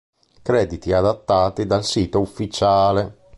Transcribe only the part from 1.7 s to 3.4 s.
sito ufficiale.